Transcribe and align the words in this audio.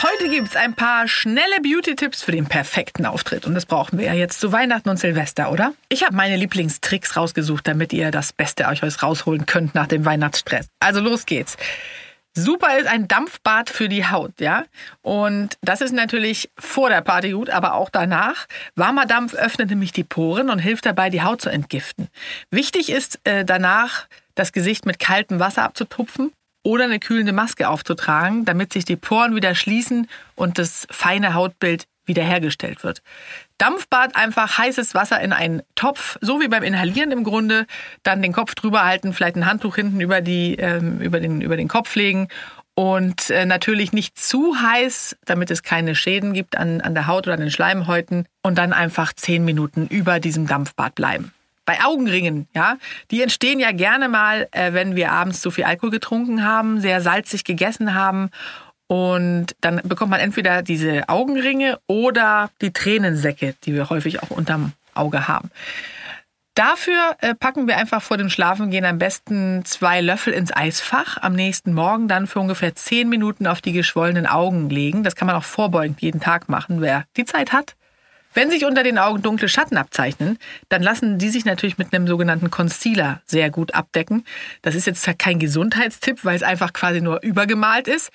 Heute 0.00 0.30
gibt 0.30 0.46
es 0.46 0.54
ein 0.54 0.74
paar 0.74 1.08
schnelle 1.08 1.60
Beauty-Tipps 1.60 2.22
für 2.22 2.30
den 2.30 2.46
perfekten 2.46 3.04
Auftritt. 3.04 3.46
Und 3.46 3.54
das 3.54 3.66
brauchen 3.66 3.98
wir 3.98 4.06
ja 4.06 4.12
jetzt 4.12 4.38
zu 4.38 4.52
Weihnachten 4.52 4.88
und 4.90 4.96
Silvester, 4.96 5.50
oder? 5.50 5.72
Ich 5.88 6.04
habe 6.04 6.14
meine 6.14 6.36
Lieblingstricks 6.36 7.16
rausgesucht, 7.16 7.66
damit 7.66 7.92
ihr 7.92 8.12
das 8.12 8.32
Beste 8.32 8.68
euch 8.68 8.80
rausholen 9.02 9.46
könnt 9.46 9.74
nach 9.74 9.88
dem 9.88 10.04
Weihnachtsstress. 10.04 10.68
Also 10.78 11.00
los 11.00 11.26
geht's. 11.26 11.56
Super 12.32 12.78
ist 12.78 12.86
ein 12.86 13.08
Dampfbad 13.08 13.70
für 13.70 13.88
die 13.88 14.06
Haut, 14.06 14.38
ja. 14.38 14.66
Und 15.02 15.58
das 15.62 15.80
ist 15.80 15.92
natürlich 15.92 16.48
vor 16.56 16.90
der 16.90 17.00
Party 17.00 17.32
gut, 17.32 17.50
aber 17.50 17.74
auch 17.74 17.90
danach. 17.90 18.46
Warmer 18.76 19.04
Dampf 19.04 19.34
öffnet 19.34 19.70
nämlich 19.70 19.90
die 19.90 20.04
Poren 20.04 20.48
und 20.48 20.60
hilft 20.60 20.86
dabei, 20.86 21.10
die 21.10 21.22
Haut 21.22 21.42
zu 21.42 21.50
entgiften. 21.50 22.06
Wichtig 22.52 22.90
ist 22.90 23.18
äh, 23.24 23.44
danach, 23.44 24.06
das 24.36 24.52
Gesicht 24.52 24.86
mit 24.86 25.00
kaltem 25.00 25.40
Wasser 25.40 25.64
abzutupfen 25.64 26.30
oder 26.68 26.84
eine 26.84 26.98
kühlende 26.98 27.32
Maske 27.32 27.66
aufzutragen, 27.70 28.44
damit 28.44 28.74
sich 28.74 28.84
die 28.84 28.96
Poren 28.96 29.34
wieder 29.34 29.54
schließen 29.54 30.06
und 30.34 30.58
das 30.58 30.86
feine 30.90 31.32
Hautbild 31.32 31.86
wiederhergestellt 32.04 32.84
wird. 32.84 33.00
Dampfbad 33.56 34.16
einfach 34.16 34.58
heißes 34.58 34.94
Wasser 34.94 35.18
in 35.22 35.32
einen 35.32 35.62
Topf, 35.76 36.18
so 36.20 36.42
wie 36.42 36.48
beim 36.48 36.62
Inhalieren 36.62 37.10
im 37.10 37.24
Grunde, 37.24 37.66
dann 38.02 38.20
den 38.20 38.34
Kopf 38.34 38.54
drüber 38.54 38.84
halten, 38.84 39.14
vielleicht 39.14 39.36
ein 39.36 39.46
Handtuch 39.46 39.76
hinten 39.76 39.98
über, 40.02 40.20
die, 40.20 40.56
ähm, 40.56 41.00
über, 41.00 41.20
den, 41.20 41.40
über 41.40 41.56
den 41.56 41.68
Kopf 41.68 41.94
legen. 41.94 42.28
Und 42.74 43.30
äh, 43.30 43.46
natürlich 43.46 43.94
nicht 43.94 44.18
zu 44.18 44.60
heiß, 44.60 45.16
damit 45.24 45.50
es 45.50 45.62
keine 45.62 45.94
Schäden 45.94 46.34
gibt 46.34 46.58
an, 46.58 46.82
an 46.82 46.94
der 46.94 47.06
Haut 47.06 47.26
oder 47.26 47.34
an 47.34 47.40
den 47.40 47.50
Schleimhäuten. 47.50 48.26
Und 48.42 48.58
dann 48.58 48.74
einfach 48.74 49.14
zehn 49.14 49.42
Minuten 49.42 49.86
über 49.86 50.20
diesem 50.20 50.46
Dampfbad 50.46 50.94
bleiben 50.94 51.32
bei 51.68 51.84
Augenringen, 51.84 52.48
ja, 52.54 52.78
die 53.10 53.20
entstehen 53.20 53.60
ja 53.60 53.72
gerne 53.72 54.08
mal, 54.08 54.48
äh, 54.52 54.72
wenn 54.72 54.96
wir 54.96 55.12
abends 55.12 55.42
zu 55.42 55.50
viel 55.50 55.64
Alkohol 55.64 55.90
getrunken 55.90 56.42
haben, 56.42 56.80
sehr 56.80 57.02
salzig 57.02 57.44
gegessen 57.44 57.94
haben 57.94 58.30
und 58.86 59.54
dann 59.60 59.82
bekommt 59.84 60.10
man 60.10 60.20
entweder 60.20 60.62
diese 60.62 61.10
Augenringe 61.10 61.78
oder 61.86 62.48
die 62.62 62.72
Tränensäcke, 62.72 63.54
die 63.64 63.74
wir 63.74 63.90
häufig 63.90 64.22
auch 64.22 64.30
unterm 64.30 64.72
Auge 64.94 65.28
haben. 65.28 65.50
Dafür 66.54 67.14
äh, 67.20 67.34
packen 67.34 67.68
wir 67.68 67.76
einfach 67.76 68.00
vor 68.00 68.16
dem 68.16 68.30
Schlafengehen 68.30 68.86
am 68.86 68.98
besten 68.98 69.62
zwei 69.66 70.00
Löffel 70.00 70.32
ins 70.32 70.56
Eisfach. 70.56 71.18
Am 71.18 71.34
nächsten 71.34 71.74
Morgen 71.74 72.08
dann 72.08 72.26
für 72.26 72.40
ungefähr 72.40 72.74
zehn 72.74 73.10
Minuten 73.10 73.46
auf 73.46 73.60
die 73.60 73.72
geschwollenen 73.72 74.26
Augen 74.26 74.70
legen. 74.70 75.04
Das 75.04 75.16
kann 75.16 75.26
man 75.26 75.36
auch 75.36 75.44
vorbeugend 75.44 76.00
jeden 76.00 76.20
Tag 76.20 76.48
machen, 76.48 76.80
wer 76.80 77.04
die 77.18 77.26
Zeit 77.26 77.52
hat. 77.52 77.76
Wenn 78.34 78.50
sich 78.50 78.64
unter 78.64 78.82
den 78.82 78.98
Augen 78.98 79.22
dunkle 79.22 79.48
Schatten 79.48 79.76
abzeichnen, 79.76 80.38
dann 80.68 80.82
lassen 80.82 81.18
die 81.18 81.30
sich 81.30 81.44
natürlich 81.44 81.78
mit 81.78 81.92
einem 81.92 82.06
sogenannten 82.06 82.50
Concealer 82.50 83.22
sehr 83.26 83.50
gut 83.50 83.74
abdecken. 83.74 84.24
Das 84.62 84.74
ist 84.74 84.86
jetzt 84.86 85.06
kein 85.18 85.38
Gesundheitstipp, 85.38 86.24
weil 86.24 86.36
es 86.36 86.42
einfach 86.42 86.72
quasi 86.72 87.00
nur 87.00 87.22
übergemalt 87.22 87.88
ist. 87.88 88.10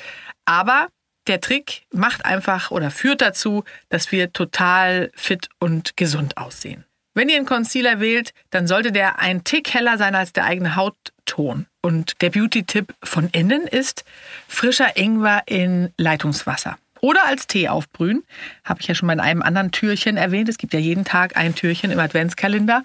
Aber 0.45 0.87
der 1.27 1.41
Trick 1.41 1.83
macht 1.91 2.25
einfach 2.25 2.71
oder 2.71 2.91
führt 2.91 3.21
dazu, 3.21 3.63
dass 3.89 4.11
wir 4.11 4.33
total 4.33 5.11
fit 5.15 5.49
und 5.59 5.97
gesund 5.97 6.37
aussehen. 6.37 6.85
Wenn 7.15 7.29
ihr 7.29 7.37
einen 7.37 7.45
Concealer 7.45 7.99
wählt, 7.99 8.33
dann 8.49 8.67
sollte 8.67 8.91
der 8.91 9.19
ein 9.19 9.43
Tick 9.43 9.73
heller 9.73 9.97
sein 9.97 10.15
als 10.15 10.33
der 10.33 10.45
eigene 10.45 10.75
Hautton. 10.75 11.67
Und 11.81 12.21
der 12.21 12.31
Beauty-Tipp 12.31 12.93
von 13.03 13.29
innen 13.29 13.67
ist 13.67 14.03
frischer 14.47 14.97
Ingwer 14.97 15.43
in 15.45 15.93
Leitungswasser 15.97 16.77
oder 17.03 17.25
als 17.27 17.47
Tee 17.47 17.67
aufbrühen. 17.67 18.23
Habe 18.63 18.79
ich 18.79 18.87
ja 18.87 18.95
schon 18.95 19.07
mal 19.07 19.13
in 19.13 19.19
einem 19.19 19.41
anderen 19.41 19.71
Türchen 19.71 20.15
erwähnt. 20.15 20.47
Es 20.47 20.57
gibt 20.57 20.73
ja 20.73 20.79
jeden 20.79 21.03
Tag 21.03 21.35
ein 21.35 21.53
Türchen 21.53 21.91
im 21.91 21.99
Adventskalender. 21.99 22.81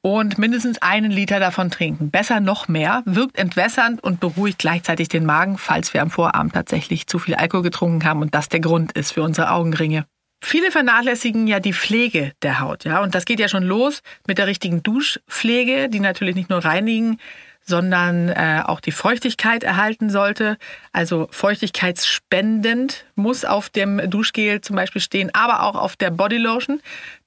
Und 0.00 0.38
mindestens 0.38 0.80
einen 0.80 1.10
Liter 1.10 1.38
davon 1.38 1.70
trinken. 1.70 2.10
Besser 2.10 2.40
noch 2.40 2.68
mehr, 2.68 3.02
wirkt 3.04 3.38
entwässernd 3.38 4.02
und 4.02 4.20
beruhigt 4.20 4.58
gleichzeitig 4.58 5.08
den 5.08 5.26
Magen, 5.26 5.58
falls 5.58 5.92
wir 5.92 6.00
am 6.00 6.10
Vorabend 6.10 6.54
tatsächlich 6.54 7.06
zu 7.08 7.18
viel 7.18 7.34
Alkohol 7.34 7.64
getrunken 7.64 8.04
haben 8.04 8.22
und 8.22 8.34
das 8.34 8.48
der 8.48 8.60
Grund 8.60 8.92
ist 8.92 9.12
für 9.12 9.22
unsere 9.22 9.50
Augenringe. 9.50 10.06
Viele 10.42 10.70
vernachlässigen 10.70 11.46
ja 11.46 11.60
die 11.60 11.72
Pflege 11.72 12.32
der 12.42 12.60
Haut, 12.60 12.84
ja, 12.84 13.02
und 13.02 13.14
das 13.16 13.24
geht 13.24 13.40
ja 13.40 13.48
schon 13.48 13.64
los 13.64 14.02
mit 14.26 14.38
der 14.38 14.46
richtigen 14.46 14.84
Duschpflege, 14.84 15.88
die 15.88 15.98
natürlich 15.98 16.36
nicht 16.36 16.48
nur 16.48 16.64
reinigen, 16.64 17.18
sondern 17.64 18.30
äh, 18.30 18.62
auch 18.64 18.80
die 18.80 18.92
Feuchtigkeit 18.92 19.62
erhalten 19.62 20.08
sollte. 20.10 20.56
Also 20.92 21.28
feuchtigkeitsspendend 21.30 23.04
muss 23.14 23.44
auf 23.44 23.68
dem 23.68 24.10
Duschgel 24.10 24.62
zum 24.62 24.76
Beispiel 24.76 25.02
stehen, 25.02 25.30
aber 25.34 25.62
auch 25.62 25.76
auf 25.76 25.96
der 25.96 26.10
Bodylotion. 26.10 26.80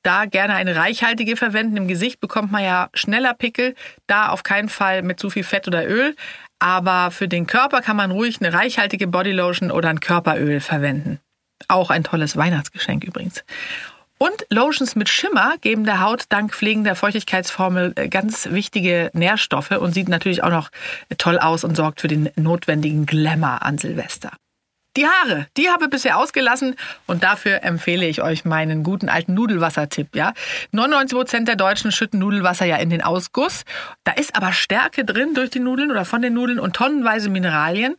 Da 0.04 0.26
gerne 0.26 0.56
eine 0.56 0.76
reichhaltige 0.76 1.38
verwenden. 1.38 1.78
Im 1.78 1.88
Gesicht 1.88 2.20
bekommt 2.20 2.52
man 2.52 2.64
ja 2.64 2.90
schneller 2.94 3.36
Pickel. 3.36 3.76
Da 4.08 4.30
auf 4.30 4.42
keinen 4.42 4.70
Fall 4.70 5.04
mit 5.04 5.20
zu 5.20 5.30
viel 5.30 5.44
Fett 5.44 5.68
oder 5.68 5.88
Öl. 5.88 6.16
Aber 6.58 7.12
für 7.12 7.28
den 7.28 7.46
Körper 7.48 7.82
kann 7.82 7.98
man 7.98 8.12
ruhig 8.12 8.40
eine 8.42 8.54
reichhaltige 8.54 9.08
Bodylotion 9.08 9.72
oder 9.72 9.90
ein 9.90 10.00
Körperöl 10.00 10.60
verwenden. 10.60 11.20
Auch 11.68 11.92
ein 11.92 12.04
tolles 12.04 12.36
Weihnachtsgeschenk 12.36 13.04
übrigens. 13.04 13.44
Und 14.22 14.46
Lotions 14.52 14.96
mit 14.96 15.10
Schimmer 15.10 15.56
geben 15.62 15.84
der 15.84 16.00
Haut 16.00 16.26
dank 16.30 16.54
pflegender 16.54 16.96
Feuchtigkeitsformel 16.96 17.94
äh, 17.96 18.08
ganz 18.08 18.50
wichtige 18.52 19.10
Nährstoffe 19.14 19.72
und 19.72 19.96
sieht 19.96 20.10
natürlich 20.10 20.44
auch 20.44 20.52
noch 20.52 20.70
toll 21.18 21.40
aus 21.40 21.64
und 21.64 21.76
sorgt 21.76 22.02
für 22.02 22.08
den 22.08 22.30
notwendigen 22.36 23.08
Glamour 23.08 23.64
an 23.64 23.80
Silvester. 23.80 24.30
Die 24.96 25.08
Haare, 25.08 25.48
die 25.58 25.72
habe 25.72 25.86
ich 25.86 25.90
bisher 25.90 26.20
ausgelassen 26.20 26.76
und 27.08 27.24
dafür 27.24 27.64
empfehle 27.64 28.06
ich 28.06 28.22
euch 28.22 28.46
meinen 28.46 28.84
guten 28.84 29.10
alten 29.10 29.34
Nudelwasser-Tipp. 29.34 30.16
Ja? 30.16 30.34
99 30.72 31.18
Prozent 31.18 31.48
der 31.48 31.56
Deutschen 31.56 31.92
schütten 31.92 32.20
Nudelwasser 32.20 32.68
ja 32.68 32.76
in 32.76 32.92
den 32.92 33.02
Ausguss. 33.02 33.64
Da 34.04 34.12
ist 34.12 34.36
aber 34.36 34.54
Stärke 34.54 35.04
drin 35.04 35.34
durch 35.34 35.50
die 35.50 35.60
Nudeln 35.60 35.90
oder 35.90 36.06
von 36.06 36.22
den 36.22 36.36
Nudeln 36.36 36.60
und 36.60 36.76
tonnenweise 36.76 37.32
Mineralien 37.32 37.96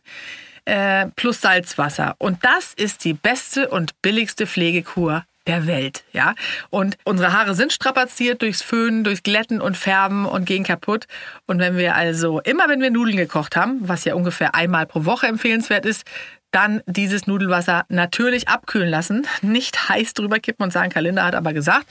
äh, 0.63 1.07
plus 1.17 1.41
Salzwasser. 1.41 2.15
Und 2.17 2.45
das 2.45 2.73
ist 2.73 3.03
die 3.03 3.13
beste 3.13 3.67
und 3.67 4.01
billigste 4.01 4.47
Pflegekur 4.47 5.25
der 5.47 5.67
Welt, 5.67 6.03
ja. 6.13 6.35
Und 6.69 6.97
unsere 7.03 7.33
Haare 7.33 7.55
sind 7.55 7.73
strapaziert 7.73 8.41
durchs 8.41 8.61
Föhnen, 8.61 9.03
durchs 9.03 9.23
Glätten 9.23 9.61
und 9.61 9.77
Färben 9.77 10.25
und 10.25 10.45
gehen 10.45 10.63
kaputt. 10.63 11.05
Und 11.45 11.59
wenn 11.59 11.77
wir 11.77 11.95
also 11.95 12.39
immer, 12.41 12.69
wenn 12.69 12.81
wir 12.81 12.91
Nudeln 12.91 13.17
gekocht 13.17 13.55
haben, 13.55 13.79
was 13.81 14.05
ja 14.05 14.15
ungefähr 14.15 14.55
einmal 14.55 14.85
pro 14.85 15.05
Woche 15.05 15.27
empfehlenswert 15.27 15.85
ist, 15.85 16.05
dann 16.51 16.81
dieses 16.85 17.25
Nudelwasser 17.27 17.85
natürlich 17.89 18.47
abkühlen 18.47 18.89
lassen, 18.89 19.27
nicht 19.41 19.89
heiß 19.89 20.13
drüber 20.13 20.39
kippen 20.39 20.63
und 20.63 20.71
sagen, 20.71 20.91
Kalender 20.91 21.25
hat 21.25 21.35
aber 21.35 21.51
gesagt, 21.51 21.87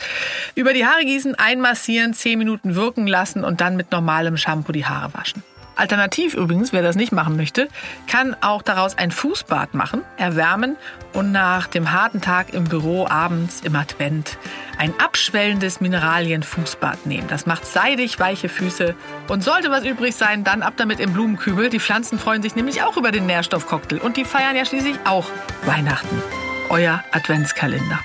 über 0.54 0.72
die 0.72 0.86
Haare 0.86 1.04
gießen, 1.04 1.34
einmassieren, 1.34 2.14
zehn 2.14 2.38
Minuten 2.38 2.74
wirken 2.74 3.06
lassen 3.06 3.44
und 3.44 3.60
dann 3.60 3.76
mit 3.76 3.90
normalem 3.92 4.36
Shampoo 4.36 4.72
die 4.72 4.86
Haare 4.86 5.12
waschen. 5.14 5.42
Alternativ 5.76 6.34
übrigens, 6.34 6.72
wer 6.72 6.82
das 6.82 6.96
nicht 6.96 7.12
machen 7.12 7.36
möchte, 7.36 7.68
kann 8.06 8.36
auch 8.40 8.62
daraus 8.62 8.96
ein 8.98 9.10
Fußbad 9.10 9.74
machen, 9.74 10.02
erwärmen 10.16 10.76
und 11.12 11.32
nach 11.32 11.66
dem 11.66 11.92
harten 11.92 12.20
Tag 12.20 12.52
im 12.52 12.64
Büro 12.64 13.06
abends 13.08 13.60
im 13.60 13.76
Advent 13.76 14.38
ein 14.78 14.94
abschwellendes 14.98 15.80
Mineralienfußbad 15.80 17.06
nehmen. 17.06 17.28
Das 17.28 17.46
macht 17.46 17.66
seidig 17.66 18.18
weiche 18.18 18.48
Füße 18.48 18.94
und 19.28 19.42
sollte 19.42 19.70
was 19.70 19.84
übrig 19.84 20.14
sein, 20.14 20.44
dann 20.44 20.62
ab 20.62 20.74
damit 20.76 21.00
im 21.00 21.12
Blumenkübel. 21.12 21.70
Die 21.70 21.80
Pflanzen 21.80 22.18
freuen 22.18 22.42
sich 22.42 22.54
nämlich 22.54 22.82
auch 22.82 22.96
über 22.96 23.12
den 23.12 23.26
Nährstoffcocktail 23.26 23.98
und 23.98 24.16
die 24.16 24.24
feiern 24.24 24.56
ja 24.56 24.64
schließlich 24.64 24.96
auch 25.04 25.28
Weihnachten. 25.64 26.22
Euer 26.68 27.02
Adventskalender. 27.12 27.98